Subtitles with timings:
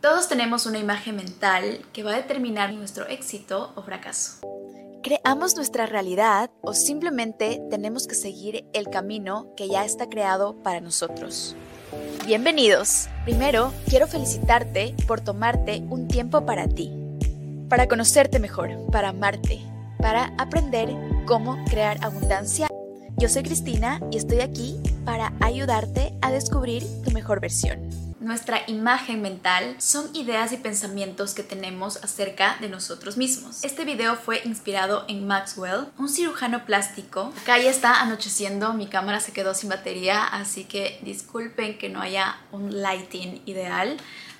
[0.00, 4.38] Todos tenemos una imagen mental que va a determinar nuestro éxito o fracaso.
[5.02, 10.80] Creamos nuestra realidad o simplemente tenemos que seguir el camino que ya está creado para
[10.80, 11.56] nosotros.
[12.24, 13.08] Bienvenidos.
[13.24, 16.92] Primero, quiero felicitarte por tomarte un tiempo para ti,
[17.68, 19.60] para conocerte mejor, para amarte,
[19.98, 20.94] para aprender
[21.26, 22.68] cómo crear abundancia.
[23.16, 29.22] Yo soy Cristina y estoy aquí para ayudarte a descubrir tu mejor versión nuestra imagen
[29.22, 33.64] mental son ideas y pensamientos que tenemos acerca de nosotros mismos.
[33.64, 37.32] Este video fue inspirado en Maxwell, un cirujano plástico.
[37.42, 42.02] Acá ya está anocheciendo, mi cámara se quedó sin batería, así que disculpen que no
[42.02, 43.96] haya un lighting ideal.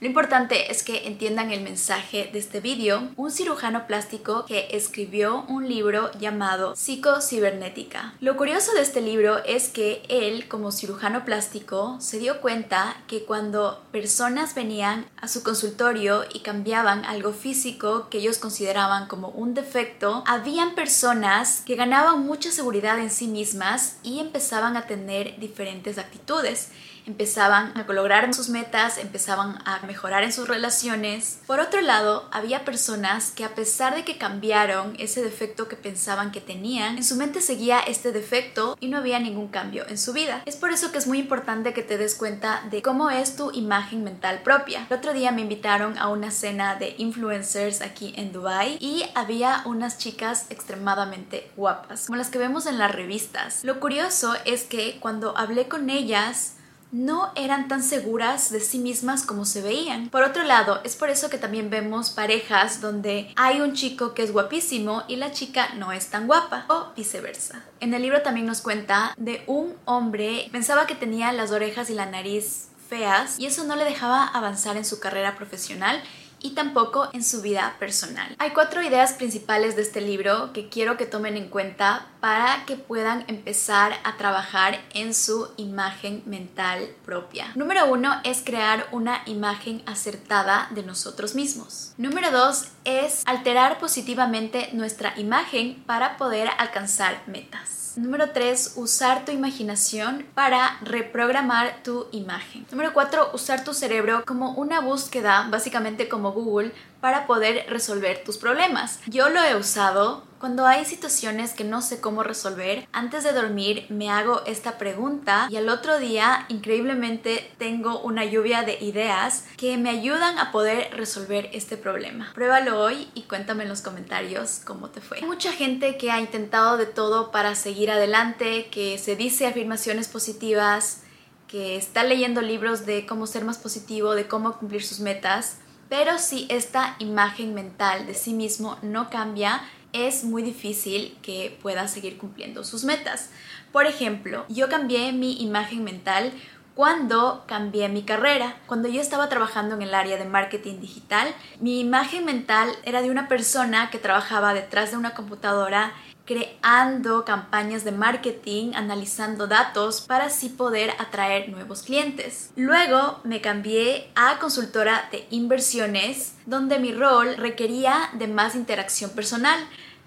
[0.00, 3.10] Lo importante es que entiendan el mensaje de este vídeo.
[3.16, 8.14] Un cirujano plástico que escribió un libro llamado Psicocibernética.
[8.18, 13.24] Lo curioso de este libro es que él, como cirujano plástico, se dio cuenta que
[13.24, 19.52] cuando personas venían a su consultorio y cambiaban algo físico que ellos consideraban como un
[19.52, 25.98] defecto, habían personas que ganaban mucha seguridad en sí mismas y empezaban a tener diferentes
[25.98, 26.70] actitudes
[27.10, 31.40] empezaban a lograr sus metas, empezaban a mejorar en sus relaciones.
[31.46, 36.30] Por otro lado, había personas que a pesar de que cambiaron ese defecto que pensaban
[36.30, 40.12] que tenían, en su mente seguía este defecto y no había ningún cambio en su
[40.12, 40.42] vida.
[40.46, 43.50] Es por eso que es muy importante que te des cuenta de cómo es tu
[43.52, 44.86] imagen mental propia.
[44.88, 49.62] El otro día me invitaron a una cena de influencers aquí en Dubai y había
[49.64, 53.64] unas chicas extremadamente guapas, como las que vemos en las revistas.
[53.64, 56.54] Lo curioso es que cuando hablé con ellas,
[56.92, 60.08] no eran tan seguras de sí mismas como se veían.
[60.08, 64.22] Por otro lado, es por eso que también vemos parejas donde hay un chico que
[64.22, 67.62] es guapísimo y la chica no es tan guapa o viceversa.
[67.80, 71.94] En el libro también nos cuenta de un hombre pensaba que tenía las orejas y
[71.94, 76.02] la nariz feas y eso no le dejaba avanzar en su carrera profesional
[76.42, 78.34] y tampoco en su vida personal.
[78.38, 82.76] Hay cuatro ideas principales de este libro que quiero que tomen en cuenta para que
[82.76, 87.52] puedan empezar a trabajar en su imagen mental propia.
[87.54, 91.94] Número uno es crear una imagen acertada de nosotros mismos.
[91.96, 97.80] Número dos es alterar positivamente nuestra imagen para poder alcanzar metas.
[97.96, 102.64] Número 3, usar tu imaginación para reprogramar tu imagen.
[102.70, 108.38] Número 4, usar tu cerebro como una búsqueda, básicamente como Google, para poder resolver tus
[108.38, 109.00] problemas.
[109.06, 112.88] Yo lo he usado cuando hay situaciones que no sé cómo resolver.
[112.92, 118.62] Antes de dormir me hago esta pregunta y al otro día increíblemente tengo una lluvia
[118.62, 122.32] de ideas que me ayudan a poder resolver este problema.
[122.34, 125.18] Pruébalo hoy y cuéntame en los comentarios cómo te fue.
[125.18, 130.08] Hay mucha gente que ha intentado de todo para seguir adelante, que se dice afirmaciones
[130.08, 131.02] positivas,
[131.48, 135.58] que está leyendo libros de cómo ser más positivo, de cómo cumplir sus metas
[135.90, 139.60] pero si esta imagen mental de sí mismo no cambia,
[139.92, 143.30] es muy difícil que pueda seguir cumpliendo sus metas.
[143.72, 146.32] Por ejemplo, yo cambié mi imagen mental
[146.74, 148.56] cuando cambié mi carrera.
[148.66, 151.28] Cuando yo estaba trabajando en el área de marketing digital,
[151.60, 155.92] mi imagen mental era de una persona que trabajaba detrás de una computadora
[156.30, 162.52] creando campañas de marketing, analizando datos para así poder atraer nuevos clientes.
[162.54, 169.58] Luego me cambié a consultora de inversiones, donde mi rol requería de más interacción personal,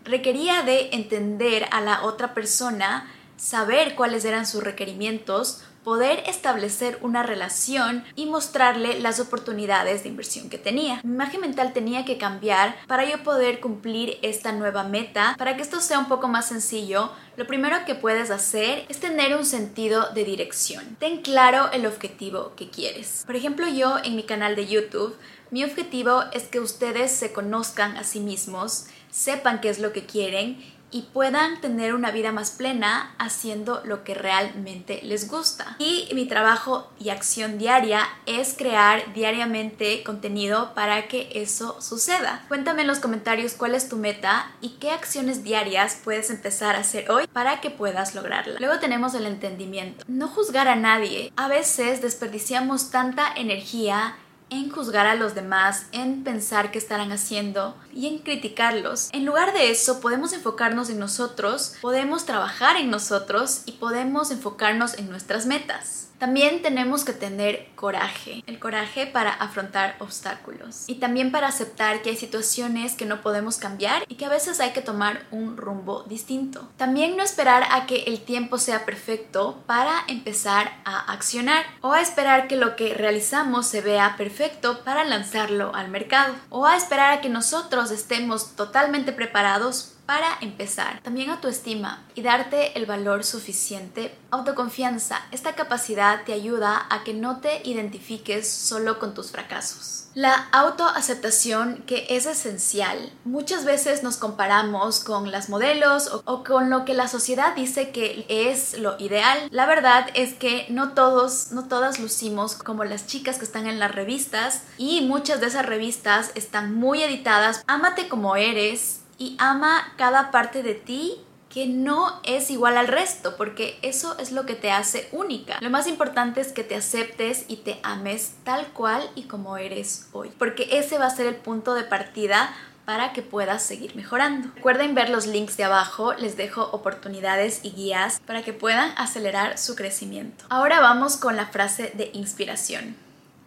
[0.05, 7.23] requería de entender a la otra persona, saber cuáles eran sus requerimientos, poder establecer una
[7.23, 11.01] relación y mostrarle las oportunidades de inversión que tenía.
[11.03, 15.35] Mi imagen mental tenía que cambiar para yo poder cumplir esta nueva meta.
[15.37, 19.35] Para que esto sea un poco más sencillo, lo primero que puedes hacer es tener
[19.35, 20.95] un sentido de dirección.
[20.99, 23.23] Ten claro el objetivo que quieres.
[23.25, 25.15] Por ejemplo, yo en mi canal de YouTube,
[25.51, 30.05] mi objetivo es que ustedes se conozcan a sí mismos, sepan qué es lo que
[30.05, 30.57] quieren
[30.93, 35.75] y puedan tener una vida más plena haciendo lo que realmente les gusta.
[35.79, 42.45] Y mi trabajo y acción diaria es crear diariamente contenido para que eso suceda.
[42.47, 46.79] Cuéntame en los comentarios cuál es tu meta y qué acciones diarias puedes empezar a
[46.79, 48.59] hacer hoy para que puedas lograrla.
[48.59, 50.05] Luego tenemos el entendimiento.
[50.07, 51.33] No juzgar a nadie.
[51.35, 54.15] A veces desperdiciamos tanta energía
[54.53, 59.09] en juzgar a los demás, en pensar qué estarán haciendo y en criticarlos.
[59.11, 64.97] En lugar de eso, podemos enfocarnos en nosotros, podemos trabajar en nosotros y podemos enfocarnos
[64.97, 66.09] en nuestras metas.
[66.23, 72.11] También tenemos que tener coraje, el coraje para afrontar obstáculos y también para aceptar que
[72.11, 76.03] hay situaciones que no podemos cambiar y que a veces hay que tomar un rumbo
[76.03, 76.69] distinto.
[76.77, 81.99] También no esperar a que el tiempo sea perfecto para empezar a accionar o a
[81.99, 87.17] esperar que lo que realizamos se vea perfecto para lanzarlo al mercado o a esperar
[87.17, 94.15] a que nosotros estemos totalmente preparados para empezar, también autoestima y darte el valor suficiente.
[94.31, 100.03] Autoconfianza, esta capacidad te ayuda a que no te identifiques solo con tus fracasos.
[100.15, 103.11] La autoaceptación que es esencial.
[103.25, 108.25] Muchas veces nos comparamos con las modelos o, con lo que la sociedad dice que
[108.29, 109.47] es lo ideal.
[109.49, 113.79] La verdad es que no todos, no todas lucimos como las chicas que están en
[113.79, 117.63] las revistas y muchas de esas revistas están muy editadas.
[117.65, 121.17] Ámate como eres, y ama cada parte de ti
[121.47, 125.59] que no es igual al resto, porque eso es lo que te hace única.
[125.61, 130.09] Lo más importante es que te aceptes y te ames tal cual y como eres
[130.11, 132.53] hoy, porque ese va a ser el punto de partida
[132.83, 134.49] para que puedas seguir mejorando.
[134.55, 139.57] Recuerden ver los links de abajo, les dejo oportunidades y guías para que puedan acelerar
[139.57, 140.43] su crecimiento.
[140.49, 142.97] Ahora vamos con la frase de inspiración.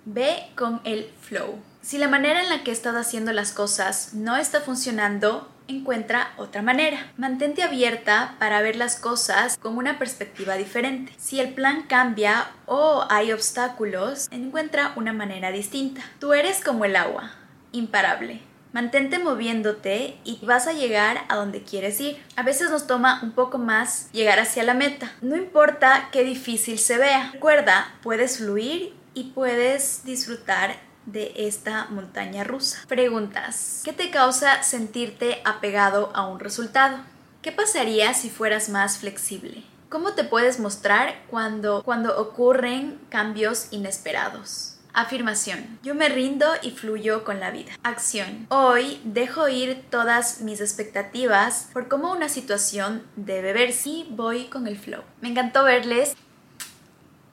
[0.06, 1.58] Ve con el flow.
[1.82, 6.62] Si la manera en la que estás haciendo las cosas no está funcionando, encuentra otra
[6.62, 7.12] manera.
[7.16, 11.12] Mantente abierta para ver las cosas con una perspectiva diferente.
[11.18, 16.02] Si el plan cambia o hay obstáculos, encuentra una manera distinta.
[16.18, 17.32] Tú eres como el agua,
[17.72, 18.40] imparable.
[18.72, 22.22] Mantente moviéndote y vas a llegar a donde quieres ir.
[22.36, 25.12] A veces nos toma un poco más llegar hacia la meta.
[25.22, 27.30] No importa qué difícil se vea.
[27.32, 30.76] Recuerda, puedes fluir y puedes disfrutar
[31.06, 32.78] de esta montaña rusa.
[32.88, 33.80] Preguntas.
[33.84, 36.98] ¿Qué te causa sentirte apegado a un resultado?
[37.42, 39.62] ¿Qué pasaría si fueras más flexible?
[39.88, 44.72] ¿Cómo te puedes mostrar cuando, cuando ocurren cambios inesperados?
[44.92, 45.78] Afirmación.
[45.82, 47.72] Yo me rindo y fluyo con la vida.
[47.82, 48.46] Acción.
[48.48, 54.66] Hoy dejo ir todas mis expectativas por cómo una situación debe verse y voy con
[54.66, 55.02] el flow.
[55.20, 56.16] Me encantó verles.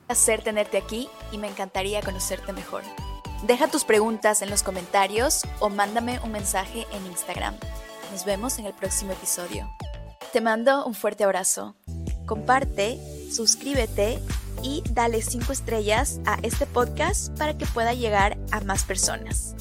[0.09, 2.83] Hacer tenerte aquí y me encantaría conocerte mejor.
[3.43, 7.53] Deja tus preguntas en los comentarios o mándame un mensaje en Instagram.
[8.09, 9.69] Nos vemos en el próximo episodio.
[10.31, 11.75] Te mando un fuerte abrazo.
[12.25, 12.97] Comparte,
[13.29, 14.19] suscríbete
[14.61, 19.55] y dale 5 estrellas a este podcast para que pueda llegar a más personas.